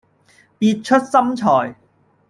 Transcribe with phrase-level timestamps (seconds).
[0.57, 1.75] 別出心裁